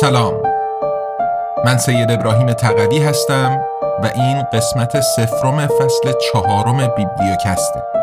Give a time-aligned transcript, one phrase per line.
[0.00, 0.34] سلام.
[1.64, 3.60] من سید ابراهیم تقوی هستم
[4.02, 7.97] و این قسمت سفرم فصل چهارم بیبلیوکسته.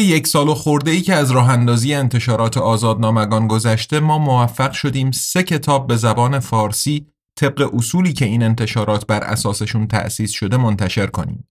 [0.00, 5.10] یک سال و خورده ای که از راه اندازی انتشارات آزادنامگان گذشته ما موفق شدیم
[5.10, 7.06] سه کتاب به زبان فارسی
[7.36, 11.48] طبق اصولی که این انتشارات بر اساسشون تأسیس شده منتشر کنیم.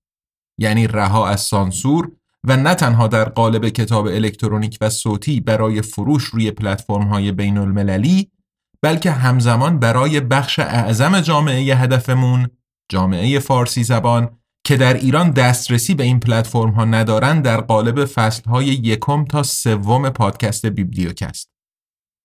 [0.57, 2.11] یعنی رها از سانسور
[2.43, 7.57] و نه تنها در قالب کتاب الکترونیک و صوتی برای فروش روی پلتفرم های بین
[7.57, 8.31] المللی
[8.81, 12.47] بلکه همزمان برای بخش اعظم جامعه هدفمون
[12.89, 14.29] جامعه فارسی زبان
[14.67, 19.43] که در ایران دسترسی به این پلتفرم ها ندارن در قالب فصل های یکم تا
[19.43, 21.49] سوم پادکست بیبلیوکست.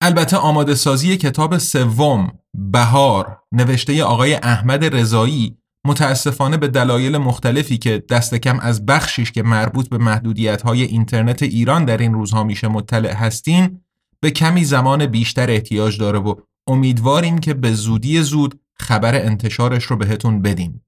[0.00, 8.02] البته آماده سازی کتاب سوم بهار نوشته آقای احمد رضایی متاسفانه به دلایل مختلفی که
[8.10, 12.68] دست کم از بخشیش که مربوط به محدودیت های اینترنت ایران در این روزها میشه
[12.68, 13.80] مطلع هستین
[14.20, 16.34] به کمی زمان بیشتر احتیاج داره و
[16.66, 20.84] امیدواریم که به زودی زود خبر انتشارش رو بهتون بدیم.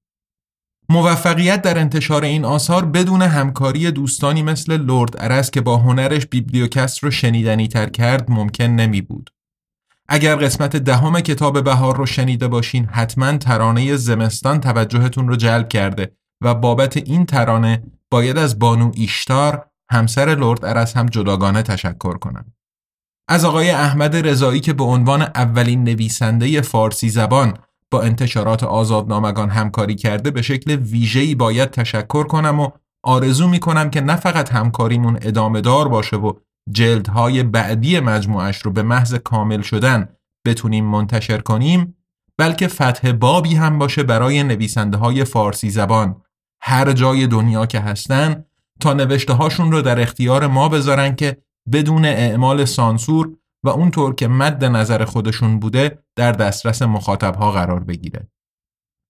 [0.88, 6.98] موفقیت در انتشار این آثار بدون همکاری دوستانی مثل لرد ارس که با هنرش بیبلیوکست
[6.98, 9.30] رو شنیدنی تر کرد ممکن نمی بود.
[10.08, 16.16] اگر قسمت دهم کتاب بهار رو شنیده باشین حتما ترانه زمستان توجهتون رو جلب کرده
[16.40, 22.52] و بابت این ترانه باید از بانو ایشتار همسر لرد ارس هم جداگانه تشکر کنم.
[23.28, 27.58] از آقای احمد رضایی که به عنوان اولین نویسنده فارسی زبان
[27.94, 32.68] با انتشارات آزادنامگان همکاری کرده به شکل ویژه‌ای باید تشکر کنم و
[33.02, 36.32] آرزو می کنم که نه فقط همکاریمون ادامه دار باشه و
[36.70, 40.08] جلدهای بعدی مجموعش رو به محض کامل شدن
[40.46, 41.96] بتونیم منتشر کنیم
[42.38, 46.22] بلکه فتح بابی هم باشه برای نویسنده های فارسی زبان.
[46.62, 48.44] هر جای دنیا که هستن
[48.80, 51.36] تا نوشته هاشون رو در اختیار ما بذارن که
[51.72, 58.28] بدون اعمال سانسور و اونطور که مد نظر خودشون بوده در دسترس مخاطبها قرار بگیره.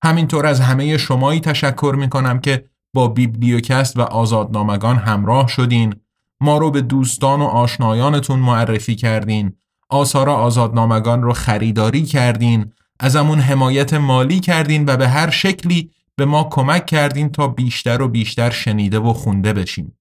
[0.04, 5.94] همینطور از همه شمایی تشکر می‌کنم که با بیبلیوکست و آزادنامگان همراه شدین
[6.40, 9.52] ما رو به دوستان و آشنایانتون معرفی کردین
[9.88, 16.44] آثار آزادنامگان رو خریداری کردین ازمون حمایت مالی کردین و به هر شکلی به ما
[16.44, 19.98] کمک کردین تا بیشتر و بیشتر شنیده و خونده بشیم.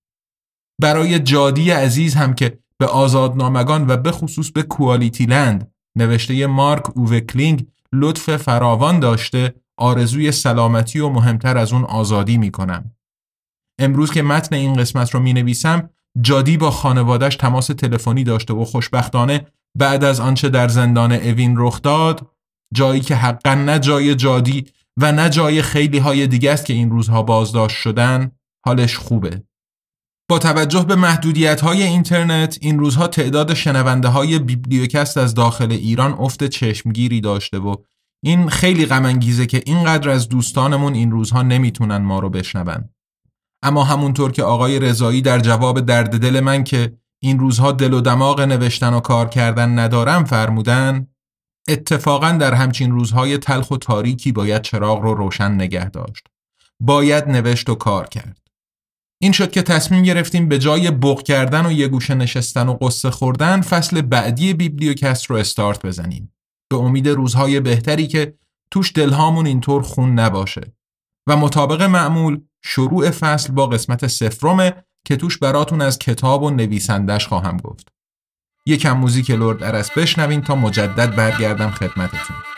[0.82, 6.98] برای جادی عزیز هم که به آزادنامگان و به خصوص به کوالیتی لند نوشته مارک
[6.98, 12.92] اووکلینگ لطف فراوان داشته آرزوی سلامتی و مهمتر از اون آزادی می کنم.
[13.80, 15.90] امروز که متن این قسمت رو می نویسم
[16.22, 19.48] جادی با خانوادش تماس تلفنی داشته و خوشبختانه
[19.78, 22.28] بعد از آنچه در زندان اوین رخ داد
[22.74, 24.66] جایی که حقا نه جای جادی
[24.98, 28.32] و نه جای خیلی های دیگه است که این روزها بازداشت شدن
[28.66, 29.44] حالش خوبه
[30.30, 36.14] با توجه به محدودیت های اینترنت این روزها تعداد شنونده های بیبلیوکست از داخل ایران
[36.14, 37.76] افت چشمگیری داشته و
[38.24, 42.90] این خیلی غم که اینقدر از دوستانمون این روزها نمی‌تونن ما رو بشنون.
[43.64, 48.02] اما همونطور که آقای رضایی در جواب درد دل من که این روزها دل و
[48.02, 51.08] دماغ نوشتن و کار کردن ندارم فرمودن
[51.70, 56.28] اتفاقا در همچین روزهای تلخ و تاریکی باید چراغ رو روشن نگه داشت.
[56.80, 58.43] باید نوشت و کار کرد.
[59.24, 63.12] این شد که تصمیم گرفتیم به جای بغ کردن و یه گوشه نشستن و قصه
[63.12, 66.34] خوردن فصل بعدی بیبلیوکست رو استارت بزنیم.
[66.70, 68.34] به امید روزهای بهتری که
[68.72, 70.74] توش دلهامون اینطور خون نباشه.
[71.28, 74.74] و مطابق معمول شروع فصل با قسمت سفرمه
[75.06, 77.88] که توش براتون از کتاب و نویسندش خواهم گفت.
[78.66, 82.53] یکم موزیک لرد ارس بشنوین تا مجدد برگردم خدمتتون.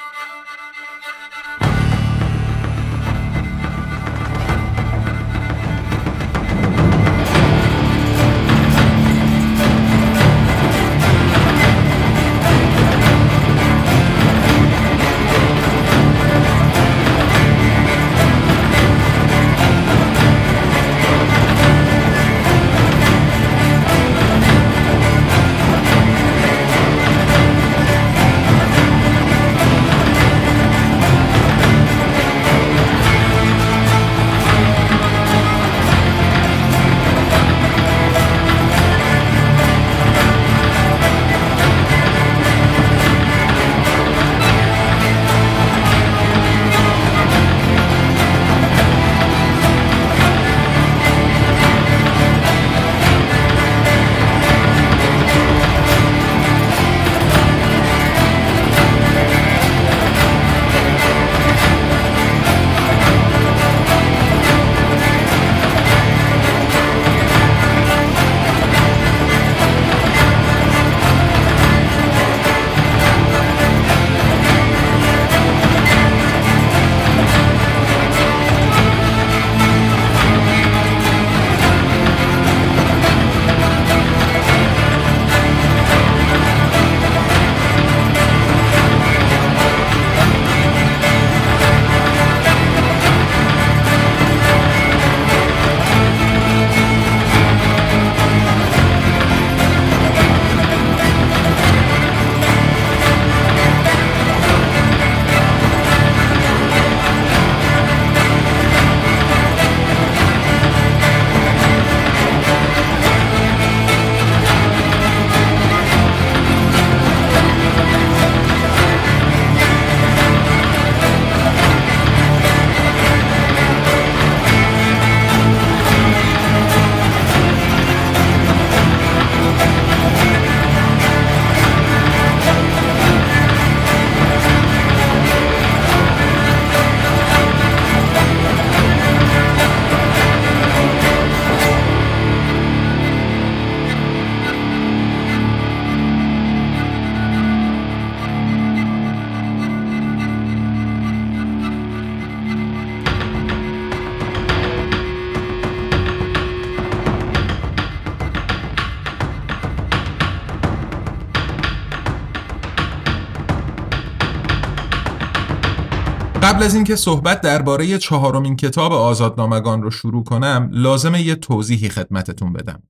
[166.56, 172.54] قبل از اینکه صحبت درباره چهارمین کتاب آزادنامگان رو شروع کنم لازمه یه توضیحی خدمتتون
[172.54, 172.84] بدم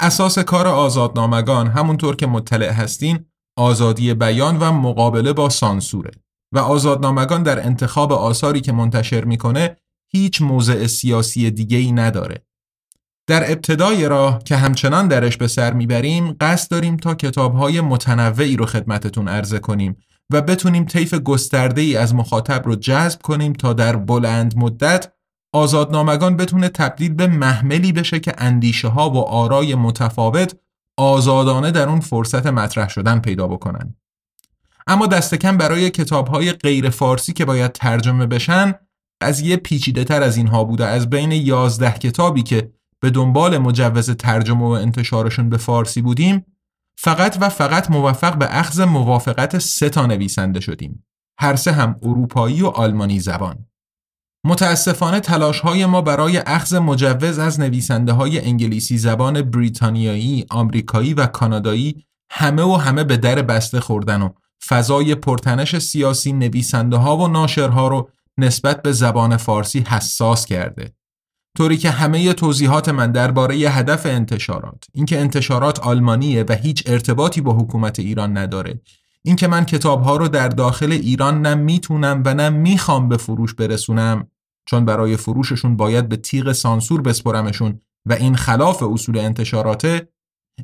[0.00, 3.24] اساس کار آزادنامگان همونطور که مطلع هستین
[3.58, 6.10] آزادی بیان و مقابله با سانسوره
[6.54, 9.76] و آزادنامگان در انتخاب آثاری که منتشر می‌کنه
[10.12, 12.46] هیچ موضع سیاسی دیگه ای نداره.
[13.28, 18.66] در ابتدای راه که همچنان درش به سر می‌بریم قصد داریم تا کتابهای متنوعی رو
[18.66, 19.96] خدمتتون عرضه کنیم
[20.32, 25.12] و بتونیم طیف گسترده ای از مخاطب رو جذب کنیم تا در بلند مدت
[25.52, 30.56] آزادنامگان بتونه تبدیل به محملی بشه که اندیشه ها و آرای متفاوت
[30.96, 33.94] آزادانه در اون فرصت مطرح شدن پیدا بکنن.
[34.86, 38.74] اما دست کم برای کتاب های غیر فارسی که باید ترجمه بشن
[39.20, 42.70] از یه پیچیده تر از اینها بوده از بین یازده کتابی که
[43.00, 46.44] به دنبال مجوز ترجمه و انتشارشون به فارسی بودیم
[46.98, 51.06] فقط و فقط موفق به اخذ موافقت سه تا نویسنده شدیم
[51.38, 53.66] هر سه هم اروپایی و آلمانی زبان
[54.44, 61.26] متاسفانه تلاش های ما برای اخذ مجوز از نویسنده های انگلیسی زبان بریتانیایی، آمریکایی و
[61.26, 64.28] کانادایی همه و همه به در بسته خوردن و
[64.66, 70.94] فضای پرتنش سیاسی نویسنده ها و ناشرها رو نسبت به زبان فارسی حساس کرده.
[71.56, 77.52] طوری که همه توضیحات من درباره هدف انتشارات اینکه انتشارات آلمانیه و هیچ ارتباطی با
[77.52, 78.80] حکومت ایران نداره
[79.22, 83.54] اینکه من کتاب ها رو در داخل ایران نه می‌تونم و نه می‌خوام به فروش
[83.54, 84.28] برسونم
[84.66, 90.08] چون برای فروششون باید به تیغ سانسور بسپرمشون و این خلاف اصول انتشاراته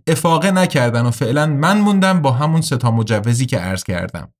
[0.07, 4.33] افاقه نکردن و فعلا من موندم با همون ستا مجوزی که عرض کردم.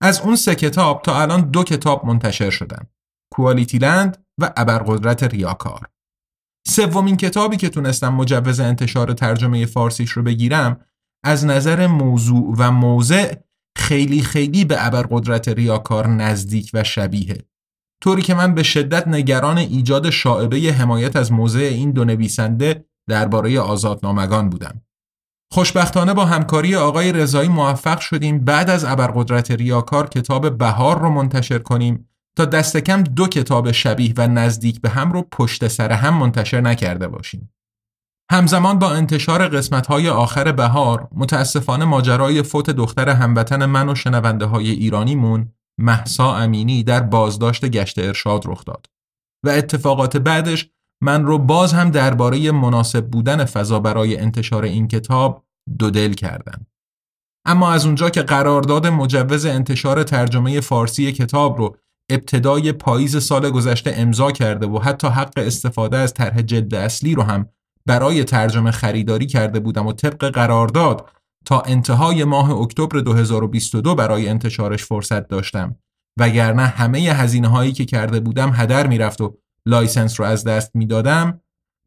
[0.00, 2.86] از اون سه کتاب تا الان دو کتاب منتشر شدن.
[3.32, 5.86] کوالیتی لند و ابرقدرت ریاکار
[6.66, 10.80] سومین کتابی که تونستم مجوز انتشار ترجمه فارسیش رو بگیرم
[11.24, 13.34] از نظر موضوع و موضع
[13.76, 17.38] خیلی خیلی به ابرقدرت ریاکار نزدیک و شبیه
[18.02, 23.60] طوری که من به شدت نگران ایجاد شاعبه حمایت از موضع این دو نویسنده درباره
[23.60, 24.82] آزادنامگان بودم.
[25.52, 31.58] خوشبختانه با همکاری آقای رضایی موفق شدیم بعد از ابرقدرت ریاکار کتاب بهار رو منتشر
[31.58, 36.14] کنیم تا دست کم دو کتاب شبیه و نزدیک به هم رو پشت سر هم
[36.14, 37.50] منتشر نکرده باشیم.
[38.30, 44.70] همزمان با انتشار قسمت‌های آخر بهار متاسفانه ماجرای فوت دختر هموطن من و شنونده های
[44.70, 48.86] ایرانیمون محسا امینی در بازداشت گشت ارشاد رخ داد
[49.46, 50.70] و اتفاقات بعدش
[51.02, 55.44] من رو باز هم درباره مناسب بودن فضا برای انتشار این کتاب
[55.78, 56.66] دودل کردن.
[57.46, 61.76] اما از اونجا که قرارداد مجوز انتشار ترجمه فارسی کتاب رو
[62.10, 67.22] ابتدای پاییز سال گذشته امضا کرده و حتی حق استفاده از طرح جلد اصلی رو
[67.22, 67.48] هم
[67.86, 71.10] برای ترجمه خریداری کرده بودم و طبق قرارداد
[71.44, 75.76] تا انتهای ماه اکتبر 2022 برای انتشارش فرصت داشتم.
[76.18, 79.36] وگرنه همه هزینه هایی که کرده بودم هدر می‌رفت و
[79.66, 81.40] license رو از دست می‌دادم.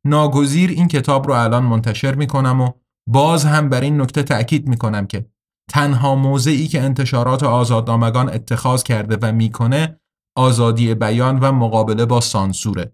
[0.05, 2.71] ناگزیر این کتاب رو الان منتشر می‌کنم و
[3.09, 5.25] باز هم بر این نکته تأکید می‌کنم که
[5.69, 9.99] تنها موضعی که انتشارات آزادنامگان اتخاذ کرده و می‌کنه
[10.35, 12.91] آزادی بیان و مقابله با سانسوره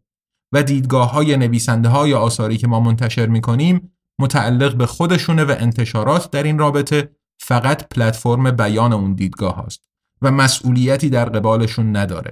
[0.51, 6.31] و دیدگاه های نویسنده های آثاری که ما منتشر می‌کنیم متعلق به خودشونه و انتشارات
[6.31, 9.81] در این رابطه فقط پلتفرم بیان اون دیدگاه هاست
[10.21, 12.31] و مسئولیتی در قبالشون نداره.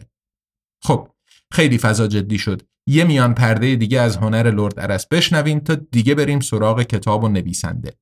[0.82, 1.10] خب
[1.52, 2.62] خیلی فضا جدی شد.
[2.88, 7.28] یه میان پرده دیگه از هنر لرد ارس بشنویم تا دیگه بریم سراغ کتاب و
[7.28, 7.94] نویسنده.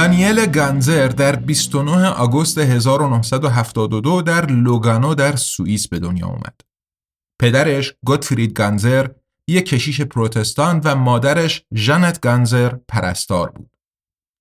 [0.00, 6.60] دانیل گانزر در 29 آگوست 1972 در لوگانو در سوئیس به دنیا اومد.
[7.40, 9.06] پدرش گوتفرید گانزر
[9.48, 13.70] یک کشیش پروتستان و مادرش ژانت گانزر پرستار بود.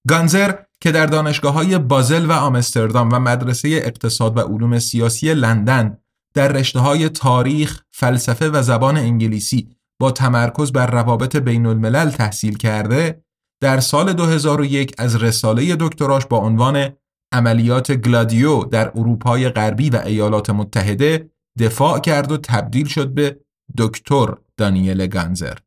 [0.07, 5.97] گانزر که در دانشگاه های بازل و آمستردام و مدرسه اقتصاد و علوم سیاسی لندن
[6.33, 12.57] در رشته های تاریخ، فلسفه و زبان انگلیسی با تمرکز بر روابط بین الملل تحصیل
[12.57, 13.23] کرده
[13.61, 16.89] در سال 2001 از رساله دکتراش با عنوان
[17.31, 23.39] عملیات گلادیو در اروپای غربی و ایالات متحده دفاع کرد و تبدیل شد به
[23.77, 25.57] دکتر دانیل گانزر.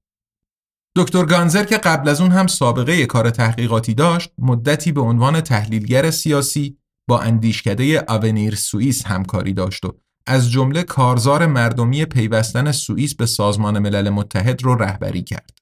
[0.96, 6.10] دکتر گانزر که قبل از اون هم سابقه کار تحقیقاتی داشت، مدتی به عنوان تحلیلگر
[6.10, 6.76] سیاسی
[7.08, 9.96] با اندیشکده آونیر سوئیس همکاری داشت و
[10.26, 15.61] از جمله کارزار مردمی پیوستن سوئیس به سازمان ملل متحد رو رهبری کرد.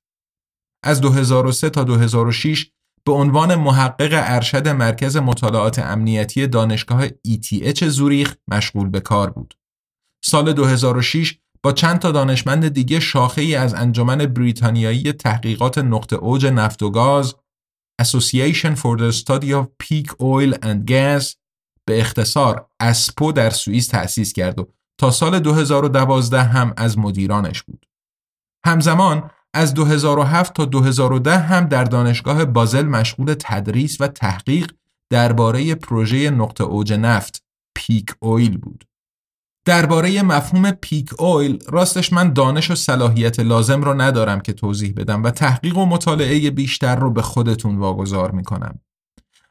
[0.82, 2.70] از 2003 تا 2006
[3.06, 9.54] به عنوان محقق ارشد مرکز مطالعات امنیتی دانشگاه ETH زوریخ مشغول به کار بود.
[10.24, 16.46] سال 2006 با چند تا دانشمند دیگه شاخه ای از انجمن بریتانیایی تحقیقات نقطه اوج
[16.46, 17.34] نفت و گاز
[18.02, 21.34] Association for the Study of Peak Oil and Gas
[21.86, 27.86] به اختصار اسپو در سوئیس تأسیس کرد و تا سال 2012 هم از مدیرانش بود.
[28.66, 34.72] همزمان از 2007 تا 2010 هم در دانشگاه بازل مشغول تدریس و تحقیق
[35.10, 37.42] درباره پروژه نقطه اوج نفت
[37.74, 38.84] پیک اویل بود.
[39.64, 45.22] درباره مفهوم پیک اویل راستش من دانش و صلاحیت لازم رو ندارم که توضیح بدم
[45.22, 48.78] و تحقیق و مطالعه بیشتر رو به خودتون واگذار می‌کنم.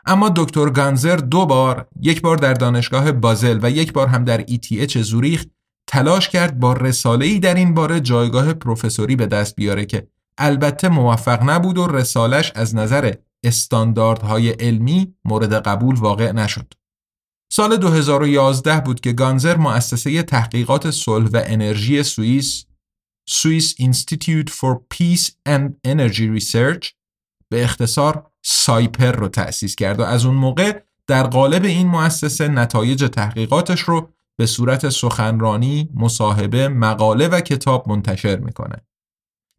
[0.06, 4.42] اما دکتر گانزر دو بار یک بار در دانشگاه بازل و یک بار هم در
[4.42, 5.46] ETH زوریخ
[5.92, 11.50] تلاش کرد با رساله‌ای در این باره جایگاه پروفسوری به دست بیاره که البته موفق
[11.50, 16.74] نبود و رسالش از نظر استانداردهای علمی مورد قبول واقع نشد.
[17.52, 22.66] سال 2011 بود که گانزر مؤسسه تحقیقات صلح و انرژی سوئیس
[23.30, 26.94] Swiss Institute for Peace and Energy Research
[27.50, 33.10] به اختصار سایپر رو تأسیس کرد و از اون موقع در قالب این مؤسسه نتایج
[33.14, 38.76] تحقیقاتش رو به صورت سخنرانی، مصاحبه، مقاله و کتاب منتشر می‌کنه.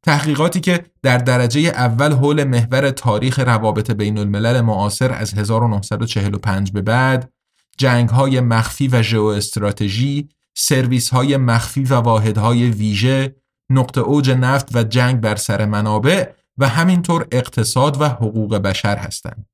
[0.05, 6.83] تحقیقاتی که در درجه اول حول محور تاریخ روابط بین الملل معاصر از 1945 به
[6.83, 7.33] بعد،
[7.79, 13.37] جنگ های مخفی و ژئواستراتژی، سرویس های مخفی و واحدهای ویژه،
[13.71, 19.47] نقطه اوج نفت و جنگ بر سر منابع و همینطور اقتصاد و حقوق بشر هستند.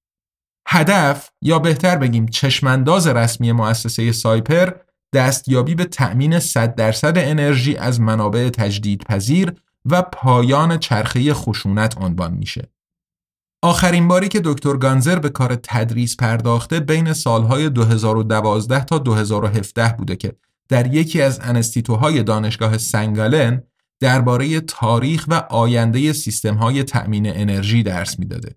[0.68, 8.00] هدف یا بهتر بگیم چشمانداز رسمی مؤسسه سایپر دستیابی به تأمین 100 درصد انرژی از
[8.00, 9.52] منابع تجدیدپذیر
[9.84, 12.70] و پایان چرخه خشونت عنوان میشه.
[13.62, 20.16] آخرین باری که دکتر گانزر به کار تدریس پرداخته بین سالهای 2012 تا 2017 بوده
[20.16, 20.36] که
[20.68, 23.62] در یکی از انستیتوهای دانشگاه سنگالن
[24.00, 28.56] درباره تاریخ و آینده سیستم‌های تأمین انرژی درس می‌داده.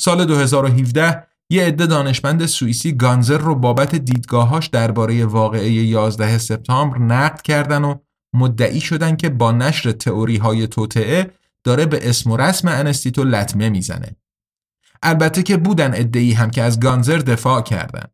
[0.00, 7.42] سال 2017 یه عده دانشمند سوئیسی گانزر رو بابت دیدگاهاش درباره واقعه 11 سپتامبر نقد
[7.42, 7.94] کردن و
[8.34, 11.30] مدعی شدن که با نشر تئوری های توطعه
[11.64, 14.16] داره به اسم و رسم انستیتو لطمه می‌زنه.
[15.02, 18.04] البته که بودن ادعی هم که از گانزر دفاع کردن.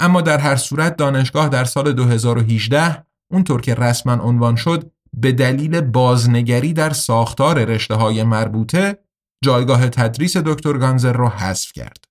[0.00, 5.80] اما در هر صورت دانشگاه در سال 2018 اونطور که رسما عنوان شد به دلیل
[5.80, 8.98] بازنگری در ساختار رشته های مربوطه
[9.44, 12.09] جایگاه تدریس دکتر گانزر رو حذف کرد.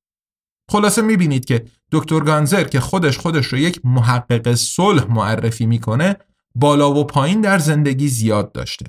[0.69, 6.15] خلاصه می‌بینید که دکتر گانزر که خودش خودش رو یک محقق صلح معرفی می‌کنه
[6.55, 8.85] بالا و پایین در زندگی زیاد داشته.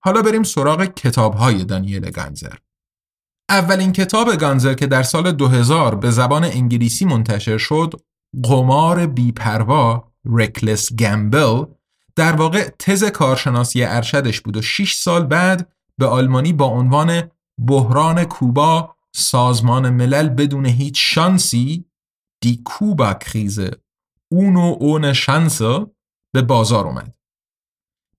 [0.00, 2.54] حالا بریم سراغ کتاب های دانیل گانزر.
[3.48, 8.00] اولین کتاب گانزر که در سال 2000 به زبان انگلیسی منتشر شد
[8.42, 11.64] قمار بیپروا رکلس گمبل
[12.16, 17.22] در واقع تز کارشناسی ارشدش بود و 6 سال بعد به آلمانی با عنوان
[17.66, 21.84] بحران کوبا سازمان ملل بدون هیچ شانسی
[22.42, 23.70] دی کوبا کریزه
[24.32, 25.62] اونو اون شانس
[26.32, 27.14] به بازار اومد.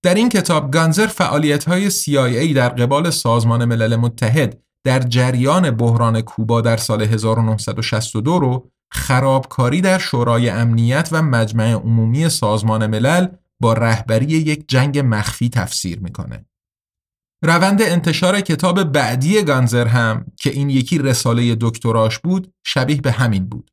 [0.03, 6.21] در این کتاب گانزر فعالیت های CIA در قبال سازمان ملل متحد در جریان بحران
[6.21, 13.27] کوبا در سال 1962 رو خرابکاری در شورای امنیت و مجمع عمومی سازمان ملل
[13.59, 16.45] با رهبری یک جنگ مخفی تفسیر می‌کنه.
[17.43, 23.45] روند انتشار کتاب بعدی گانزر هم که این یکی رساله دکتراش بود شبیه به همین
[23.45, 23.71] بود.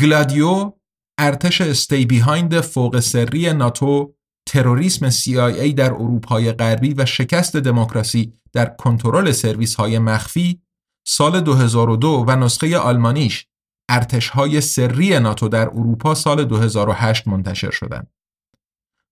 [0.00, 0.72] گلادیو
[1.18, 4.14] ارتش استی بیهایند فوق سری ناتو
[4.46, 10.62] تروریسم CIA در اروپای غربی و شکست دموکراسی در کنترل سرویس های مخفی
[11.06, 13.46] سال 2002 و نسخه آلمانیش
[13.88, 18.10] ارتشهای سری ناتو در اروپا سال 2008 منتشر شدند.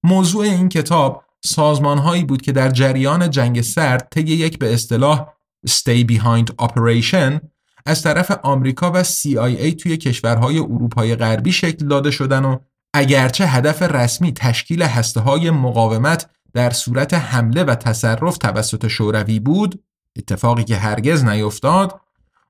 [0.04, 5.26] موضوع این کتاب سازمانهایی بود که در جریان جنگ سرد طی یک به اصطلاح
[5.68, 7.40] Stay Behind Operation
[7.86, 12.58] از طرف آمریکا و CIA توی کشورهای اروپای غربی شکل داده شدن و
[12.94, 19.82] اگرچه هدف رسمی تشکیل هسته های مقاومت در صورت حمله و تصرف توسط شوروی بود
[20.18, 22.00] اتفاقی که هرگز نیفتاد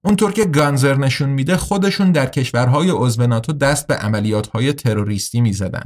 [0.04, 5.84] اونطور که گانزر نشون میده خودشون در کشورهای عضو ناتو دست به عملیاتهای تروریستی می‌زدن.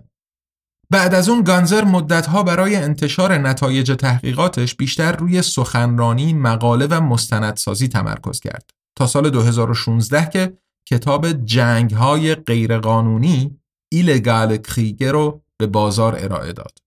[0.91, 7.89] بعد از اون گانزر مدتها برای انتشار نتایج تحقیقاتش بیشتر روی سخنرانی، مقاله و مستندسازی
[7.89, 8.71] تمرکز کرد.
[8.97, 10.53] تا سال 2016 که
[10.87, 16.79] کتاب جنگ های غیرقانونی ایلگال کریگر رو به بازار ارائه داد.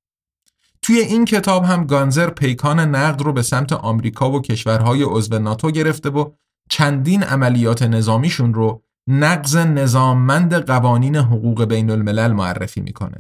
[0.82, 5.72] توی این کتاب هم گانزر پیکان نقد رو به سمت آمریکا و کشورهای عضو ناتو
[5.72, 6.32] گرفته و
[6.70, 13.18] چندین عملیات نظامیشون رو نقض نظاممند قوانین حقوق بین الملل معرفی می‌کنه.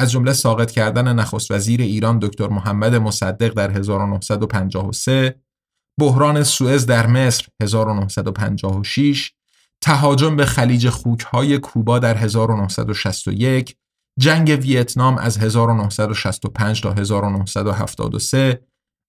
[0.00, 5.34] از جمله ساقط کردن نخست وزیر ایران دکتر محمد مصدق در 1953
[6.00, 9.32] بحران سوئز در مصر 1956
[9.80, 13.76] تهاجم به خلیج خوکهای کوبا در 1961
[14.18, 18.62] جنگ ویتنام از 1965 تا 1973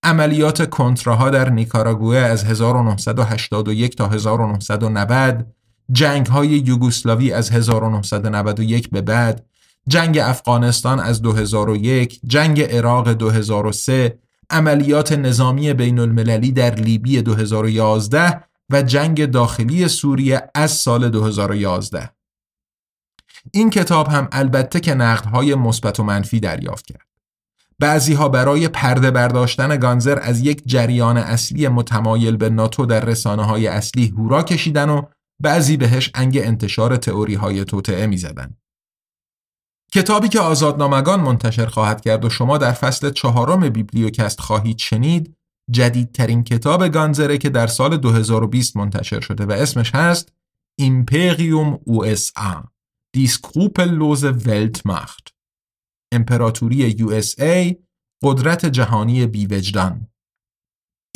[0.03, 5.47] عملیات کنتراها در نیکاراگوه از 1981 تا 1990
[5.91, 9.50] جنگ های یوگسلاوی از 1991 به بعد
[9.87, 18.81] جنگ افغانستان از 2001 جنگ عراق 2003 عملیات نظامی بین المللی در لیبی 2011 و
[18.81, 22.09] جنگ داخلی سوریه از سال 2011
[23.51, 27.07] این کتاب هم البته که نقدهای مثبت و منفی دریافت کرد
[27.79, 33.43] بعضی ها برای پرده برداشتن گانزر از یک جریان اصلی متمایل به ناتو در رسانه
[33.43, 35.01] های اصلی هورا کشیدن و
[35.39, 38.55] بعضی بهش انگ انتشار تئوری های توطعه می زدن.
[39.93, 45.35] کتابی که آزادنامگان منتشر خواهد کرد و شما در فصل چهارم بیبلیوکست خواهید شنید
[45.71, 50.33] جدیدترین کتاب گانزره که در سال 2020 منتشر شده و اسمش هست
[50.79, 52.61] Imperium USA die
[53.15, 55.35] skrupellose Weltmacht
[56.13, 57.75] امپراتوری USA
[58.23, 60.07] قدرت جهانی بی‌وجدان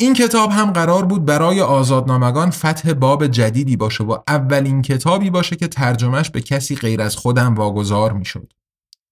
[0.00, 5.56] این کتاب هم قرار بود برای آزادنامگان فتح باب جدیدی باشه و اولین کتابی باشه
[5.56, 8.52] که ترجمهش به کسی غیر از خودم واگذار می‌شد.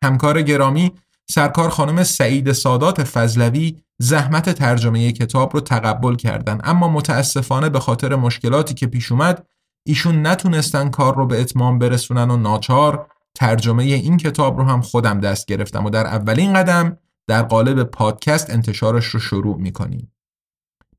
[0.04, 0.92] همکار گرامی
[1.30, 8.14] سرکار خانم سعید سادات فضلوی زحمت ترجمه کتاب رو تقبل کردن اما متاسفانه به خاطر
[8.14, 9.46] مشکلاتی که پیش اومد
[9.86, 15.20] ایشون نتونستن کار رو به اتمام برسونن و ناچار ترجمه این کتاب رو هم خودم
[15.20, 20.12] دست گرفتم و در اولین قدم در قالب پادکست انتشارش رو شروع می‌کنیم.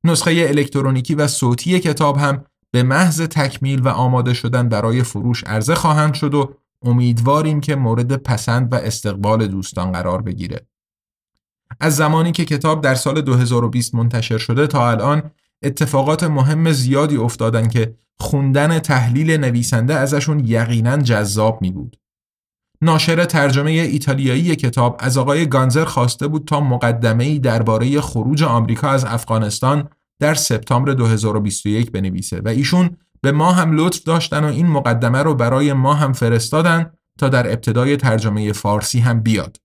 [0.04, 5.74] نسخه الکترونیکی و صوتی کتاب هم به محض تکمیل و آماده شدن برای فروش عرضه
[5.74, 10.66] خواهند شد و امیدواریم که مورد پسند و استقبال دوستان قرار بگیره.
[11.80, 15.30] از زمانی که کتاب در سال 2020 منتشر شده تا الان
[15.62, 21.96] اتفاقات مهم زیادی افتادن که خوندن تحلیل نویسنده ازشون یقینا جذاب می بود.
[22.82, 29.04] ناشر ترجمه ایتالیایی کتاب از آقای گانزر خواسته بود تا مقدمه‌ای درباره خروج آمریکا از
[29.04, 35.22] افغانستان در سپتامبر 2021 بنویسه و ایشون به ما هم لطف داشتن و این مقدمه
[35.22, 39.56] رو برای ما هم فرستادن تا در ابتدای ترجمه فارسی هم بیاد.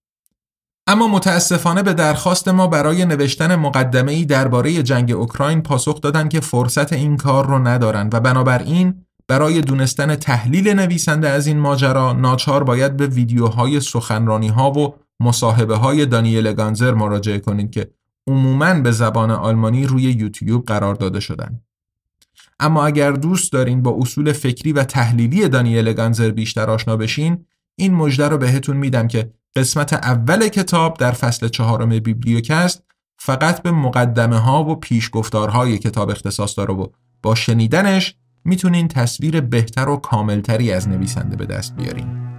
[0.87, 6.39] اما متاسفانه به درخواست ما برای نوشتن مقدمه ای درباره جنگ اوکراین پاسخ دادن که
[6.39, 12.63] فرصت این کار رو ندارن و بنابراین برای دونستن تحلیل نویسنده از این ماجرا ناچار
[12.63, 17.91] باید به ویدیوهای سخنرانی ها و مصاحبه های دانیل گانزر مراجعه کنید که
[18.27, 21.61] عموماً به زبان آلمانی روی یوتیوب قرار داده شدن.
[22.61, 27.45] اما اگر دوست دارین با اصول فکری و تحلیلی دانیل گانزر بیشتر آشنا بشین
[27.75, 32.83] این مژده رو بهتون میدم که قسمت اول کتاب در فصل چهارم بیبلیوکست
[33.19, 36.87] فقط به مقدمه ها و پیشگفتارهای کتاب اختصاص داره و
[37.21, 42.30] با شنیدنش می‌تونین تصویر بهتر و کاملتری از نویسنده به دست بیارین.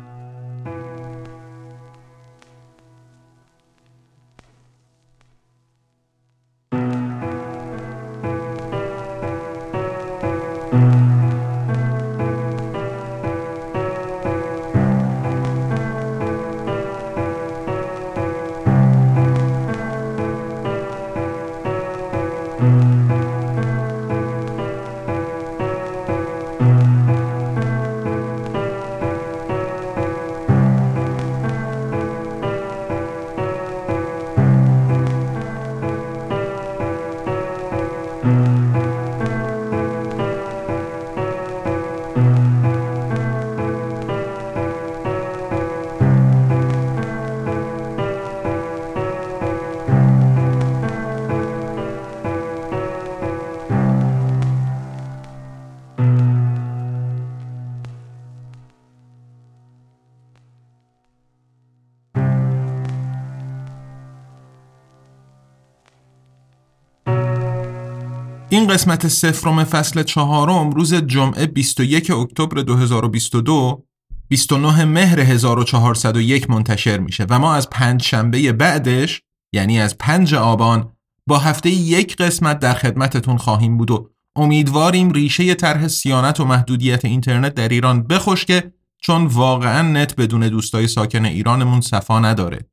[68.72, 73.84] قسمت سفرم فصل چهارم روز جمعه 21 اکتبر 2022
[74.28, 80.92] 29 مهر 1401 منتشر میشه و ما از پنج شنبه بعدش یعنی از پنج آبان
[81.26, 87.04] با هفته یک قسمت در خدمتتون خواهیم بود و امیدواریم ریشه طرح سیانت و محدودیت
[87.04, 92.71] اینترنت در ایران بخشکه چون واقعا نت بدون دوستای ساکن ایرانمون صفا نداره.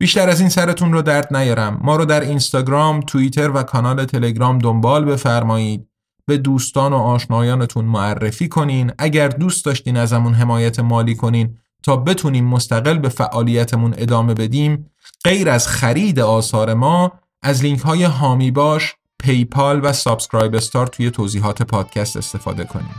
[0.00, 1.80] بیشتر از این سرتون رو درد نیارم.
[1.82, 5.86] ما رو در اینستاگرام، توییتر و کانال تلگرام دنبال بفرمایید.
[6.26, 8.92] به دوستان و آشنایانتون معرفی کنین.
[8.98, 14.90] اگر دوست داشتین ازمون حمایت مالی کنین تا بتونیم مستقل به فعالیتمون ادامه بدیم
[15.24, 21.62] غیر از خرید آثار ما از لینک های هامی باش، PayPal و SubscribeStar توی توضیحات
[21.62, 22.94] پادکست استفاده کنین.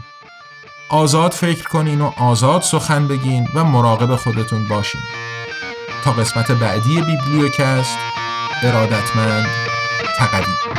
[0.89, 5.01] آزاد فکر کنین و آزاد سخن بگین و مراقب خودتون باشین.
[6.03, 7.97] تا قسمت بعدی بیبلیوکست
[8.63, 9.45] ارادتمند
[10.17, 10.70] تقدیم